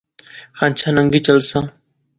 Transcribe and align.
ہنچھا 0.59 0.89
ننگی 0.97 1.19
چلساں 1.25 1.65